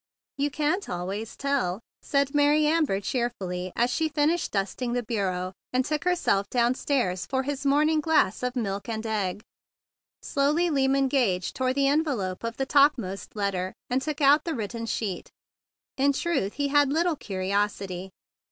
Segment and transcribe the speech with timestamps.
[0.39, 5.53] "You can't always tell," said Mary Amber cheerfully, as she finished dust¬ ing the bureau
[5.71, 9.43] and took herself down¬ stairs for his morning glass of milk and egg.
[10.23, 14.55] Slowly Lyman Gage tore the en¬ velope of the topmost letter, and took out the
[14.55, 15.29] written sheet.
[15.97, 18.09] In truth he had little curiosity.